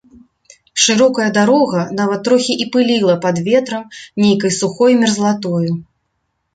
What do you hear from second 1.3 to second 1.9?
дарога